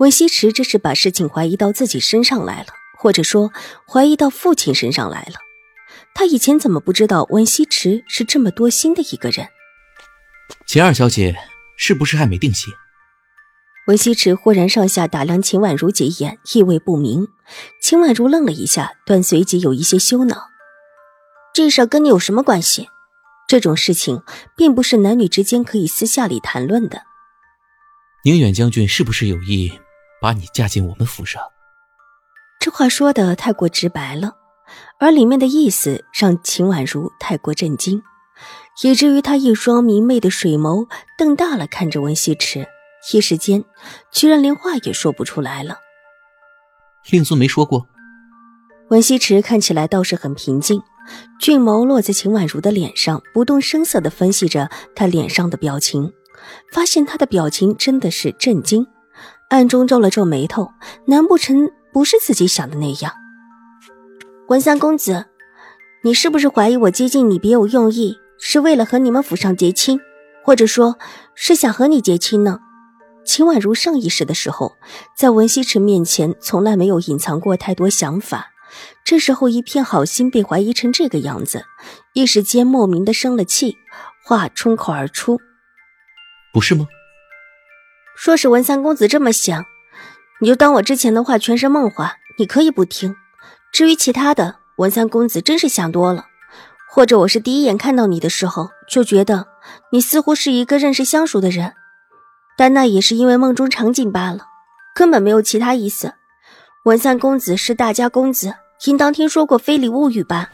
[0.00, 3.52] 温西池这是把事情怀疑到自己身上来了，或者说
[3.86, 5.34] 怀疑到父亲身上来了。
[6.14, 9.46] 他以前怎么不知道文西池是这么多心的一个人？
[10.66, 11.36] 秦二小姐
[11.76, 12.72] 是不是还没定性？
[13.88, 17.28] 文西池忽然上下打量秦婉如几眼，意味不明。
[17.82, 20.48] 秦婉如愣了一下，但随即有一些羞恼。
[21.52, 22.88] 这事跟你有什么关系？
[23.46, 24.22] 这种事情
[24.56, 27.02] 并不是男女之间可以私下里谈论的。
[28.24, 29.70] 宁远将军是不是有意？
[30.20, 31.42] 把你嫁进我们府上，
[32.60, 34.36] 这话说的太过直白了，
[34.98, 38.02] 而里面的意思让秦婉如太过震惊，
[38.82, 42.68] 以至于她一双明媚的水眸瞪大了看着温西池，
[43.12, 43.64] 一时间
[44.12, 45.78] 居然连话也说不出来了。
[47.10, 47.86] 令尊没说过。
[48.90, 50.82] 温西池看起来倒是很平静，
[51.38, 56.12] 俊眸落在秦婉如的脸上，不动声色的分析着她脸上的表情，
[56.70, 58.86] 发现她的表情真的是震惊。
[59.50, 60.72] 暗中皱了皱眉头，
[61.06, 63.12] 难不成不是自己想的那样？
[64.46, 65.26] 文三公子，
[66.04, 69.98] 你是不是怀疑我接近你别有用意，是为了和你们府上结亲，
[70.44, 70.96] 或者说
[71.34, 72.60] 是想和你结亲呢？
[73.24, 74.76] 秦婉如上一世的时候，
[75.16, 78.52] 在文西池面前从来没有隐藏过太多想法，
[79.04, 81.64] 这时候一片好心被怀疑成这个样子，
[82.14, 83.74] 一时间莫名的生了气，
[84.24, 85.40] 话冲口而出
[86.54, 86.86] ：“不是吗？”
[88.22, 89.64] 说是文三公子这么想，
[90.42, 93.16] 你就当我之前的话全是梦话，你可以不听。
[93.72, 96.26] 至于其他的，文三公子真是想多了，
[96.92, 99.46] 或者我是第一眼看到你的时候就觉得
[99.90, 101.72] 你似乎是一个认识相熟的人，
[102.58, 104.40] 但那也是因为梦中场景罢了，
[104.94, 106.12] 根本没有其他意思。
[106.84, 108.52] 文三公子是大家公子，
[108.84, 110.50] 应当听说过非礼勿语吧？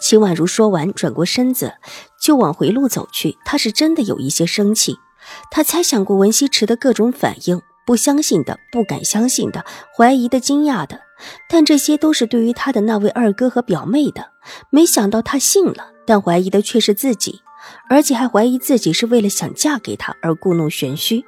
[0.00, 1.74] 秦婉如说完，转过身子
[2.18, 4.96] 就往回路走去，她是真的有一些生气。
[5.50, 9.64] 他猜想过文西池的各种反应，不相信的、不敢相信的、
[9.96, 11.00] 怀疑的、惊讶的，
[11.48, 14.30] 但这些都是对于他的那位二哥和表妹的。
[14.70, 17.40] 没想到他信了，但怀疑的却是自己，
[17.88, 21.24] 而且还怀疑自己是为了想嫁给他而故弄玄虚。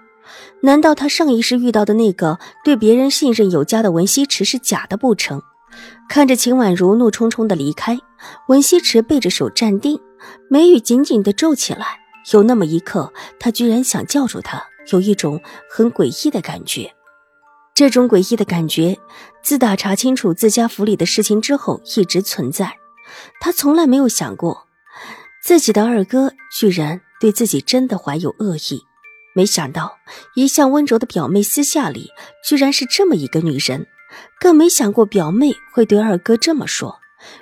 [0.63, 5.43] 难道他上一世遇到的那个对别人信任有加的文西池是假的不成？
[6.09, 7.99] 看着秦婉如怒冲冲的离开，
[8.49, 10.01] 文西池背着手站定，
[10.51, 12.01] 眉宇紧紧的皱起来。
[12.33, 14.63] 有那么一刻，他居然想叫住他，
[14.93, 15.41] 有一种
[15.71, 16.95] 很诡异的感觉。
[17.75, 18.99] 这种诡异的感觉，
[19.43, 22.77] 自打查清楚自家府里的事情之后一直存在。
[23.41, 24.67] 他从来没有想过，
[25.43, 28.83] 自己的二哥居然对自己真的怀有恶意。
[29.35, 29.97] 没想到，
[30.35, 32.11] 一向温柔的表妹私下里
[32.45, 33.87] 居然是这么一个女人。
[34.41, 36.99] 更没想过表妹会对二哥这么说。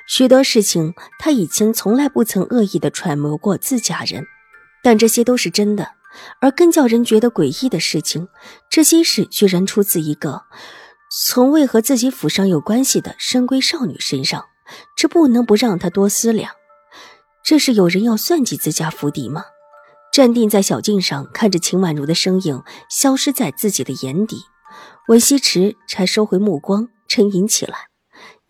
[0.07, 4.27] 许多事情，他以前从来不曾恶意的揣摩过自家人。
[4.87, 5.95] 但这些都是真的，
[6.41, 8.29] 而更叫人觉得诡异的事情，
[8.71, 10.45] 这些事居然出自一个
[11.11, 14.45] 从未和自己府上有关系的深闺少女身上，
[14.97, 16.53] 这不能不让他多思量。
[17.45, 19.47] 这是有人要算计自家府邸吗？
[20.13, 24.37] 站定在小径上，看着秦婉如的身影消失在自己的眼底，
[25.09, 27.89] 文西池才收回目光，沉吟起来。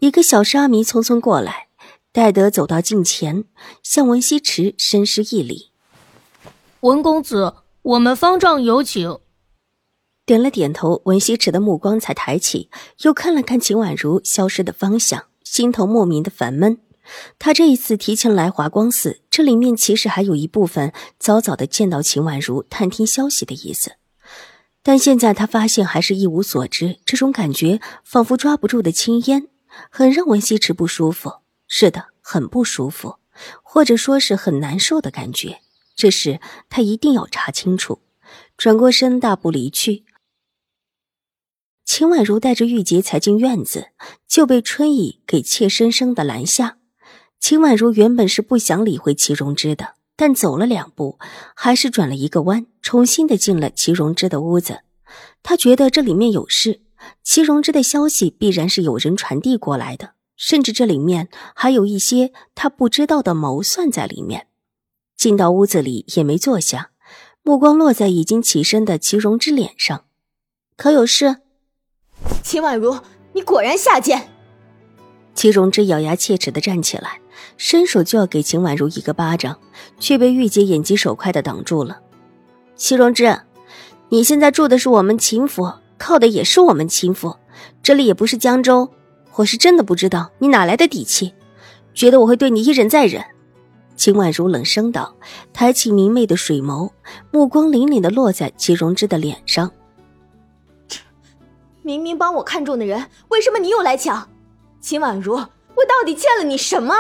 [0.01, 1.69] 一个小沙弥匆匆过来，
[2.13, 3.45] 戴德走到近前，
[3.83, 5.73] 向文西池深施一礼。
[6.81, 9.19] 文公子，我们方丈有请。
[10.27, 16.79] 点了点头，文西池的目光才抬起，又看了看秦婉如消失的方向，心头莫名的烦闷。
[17.39, 23.93] 他这一次提前来华光寺，这里面其实还有一部分早早的见到秦婉如、探听消息的意思，
[24.83, 26.99] 但现在他发现还是一无所知。
[27.07, 29.49] 这种感觉仿佛抓不住的青烟，
[29.91, 31.37] 很让文西池不舒服。
[31.67, 33.17] 是的，很不舒服，
[33.63, 35.61] 或者说是很难受的感觉。
[35.97, 38.03] 这事他一定要查清楚。
[38.57, 40.05] 转过身，大步离去。
[41.85, 43.89] 秦婉如带着玉洁才进院子，
[44.29, 46.79] 就被春意给怯生生的拦下。
[47.39, 51.19] 秦婉如原本是不想理会齐荣之的，但走了两步，
[51.55, 54.81] 还是转了一个弯，重新的进了齐荣之的屋子。
[55.43, 56.81] 他觉得这里面有事，
[57.23, 64.49] 齐荣之的消息必然是有人传递过来的，甚至这里面还有一些他不知道的谋算在里面。
[65.17, 66.91] 进到屋子里也没坐下，
[67.43, 70.05] 目光落在已经起身的齐荣之脸上，
[70.77, 71.37] 可有事？
[72.43, 72.99] 秦婉如，
[73.33, 74.31] 你果然下贱！
[75.35, 77.21] 齐荣之咬牙切齿的站起来，
[77.57, 79.59] 伸手就要给秦婉如一个巴掌，
[79.99, 82.01] 却被玉洁眼疾手快的挡住了。
[82.77, 83.41] 齐荣之，
[84.11, 87.37] 你现在住的是我们秦府，靠的也是我们秦府，
[87.83, 88.91] 这里也不是江州。
[89.35, 91.35] 我是真的不知道你哪来的底气，
[91.95, 93.23] 觉得我会对你一忍再忍。
[93.97, 95.17] 秦婉如冷声道，
[95.53, 96.91] 抬起明媚的水眸，
[97.31, 99.71] 目光凛凛的落在齐荣之的脸上。
[101.83, 104.29] 明明帮我看中的人，为什么你又来抢？
[104.81, 106.95] 秦婉如，我到底欠了你什么？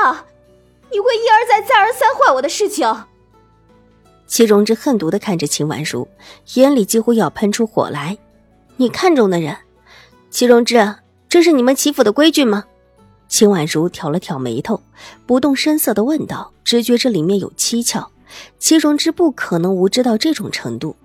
[0.90, 3.04] 你会一而再、再而三坏我的事情。
[4.26, 6.08] 齐荣之恨毒的看着秦婉如，
[6.54, 8.16] 眼里几乎要喷出火来。
[8.76, 9.56] 你看中的人，
[10.30, 10.96] 齐荣之，
[11.28, 12.64] 这是你们齐府的规矩吗？
[13.28, 14.80] 秦婉如挑了挑眉头，
[15.26, 18.10] 不动声色的问道，直觉这里面有蹊跷。
[18.58, 20.96] 齐荣之不可能无知到这种程度。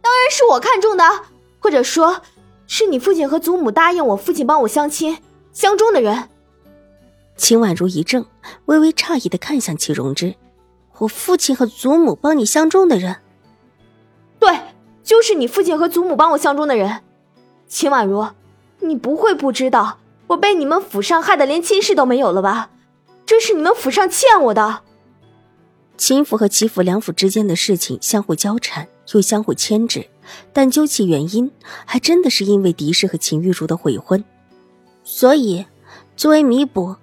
[0.00, 1.04] 当然是我看中的，
[1.58, 2.22] 或者说。
[2.68, 5.18] 是你父亲和祖母答应我父亲帮我相亲
[5.52, 6.30] 相中的人。
[7.36, 8.24] 秦婉如一怔，
[8.64, 10.34] 微微诧异的看向齐荣之
[10.96, 13.16] ：“我父亲和祖母帮你相中的人？
[14.38, 14.58] 对，
[15.04, 17.02] 就是你父亲和祖母帮我相中的人。
[17.68, 18.26] 秦婉如，
[18.80, 19.98] 你不会不知道
[20.32, 22.70] 我被你们府上害得连亲事都没有了吧？
[23.26, 24.80] 这是你们府上欠我的。”
[25.98, 30.06] 秦府和齐府两府之间的事情相互交缠，又相互牵制。
[30.52, 31.50] 但究其原因，
[31.84, 34.24] 还真的是因为狄氏和秦玉茹的悔婚，
[35.04, 35.66] 所以
[36.16, 36.96] 作为弥补，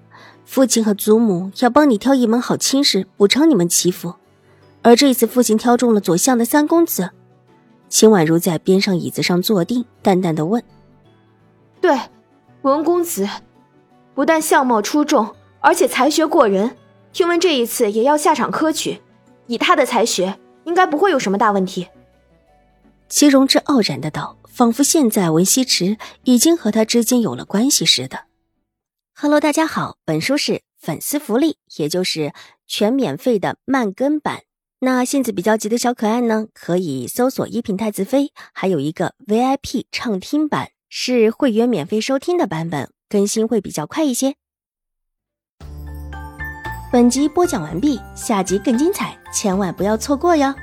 [0.45, 4.15] 父亲和祖母要帮你挑一门好亲事，补偿你们齐府。
[4.81, 7.11] 而这次父亲挑中了左相的三公子，
[7.89, 10.63] 秦婉如在边上椅子上坐定，淡淡的问
[11.79, 11.99] ：“对，
[12.61, 13.27] 文公子
[14.13, 16.75] 不但相貌出众，而且才学过人，
[17.13, 19.01] 听闻这一次也要下场科举，
[19.47, 21.87] 以他的才学，应该不会有什么大问题。”
[23.07, 28.25] 齐荣之傲然的道，仿佛现在文西池已经和他之间有了关系似的。
[29.15, 32.33] Hello，大家好，本书是粉丝福利，也就是
[32.67, 34.41] 全免费的慢更版。
[34.81, 44.35] 那性子比较急的小可爱呢，可以搜索一品太子妃，还有一个 VIP 畅听版，是会员免费收听的版本，更新会比较快一些。
[46.91, 50.53] 本集播讲完毕，下集更精彩，千万不要错过哟。